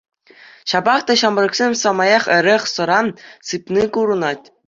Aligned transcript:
Ҫапах 0.71 1.03
та 1.09 1.15
ҫамрӑксем 1.21 1.73
самаях 1.83 2.23
эрех-сӑра 2.37 2.99
сыпни 3.51 3.85
курӑнать. 3.99 4.45